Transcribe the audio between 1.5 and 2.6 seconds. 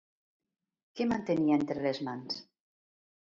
entre les mans?